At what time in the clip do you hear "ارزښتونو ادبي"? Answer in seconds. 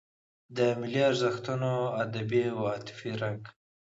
1.09-2.43